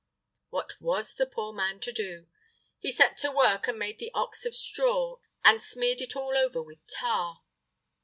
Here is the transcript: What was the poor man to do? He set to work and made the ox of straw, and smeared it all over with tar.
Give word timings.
What 0.49 0.81
was 0.81 1.13
the 1.13 1.27
poor 1.27 1.53
man 1.53 1.79
to 1.81 1.91
do? 1.91 2.25
He 2.79 2.91
set 2.91 3.17
to 3.17 3.29
work 3.31 3.67
and 3.67 3.77
made 3.77 3.99
the 3.99 4.09
ox 4.15 4.47
of 4.47 4.55
straw, 4.55 5.19
and 5.45 5.61
smeared 5.61 6.01
it 6.01 6.15
all 6.15 6.35
over 6.35 6.59
with 6.63 6.79
tar. 6.87 7.43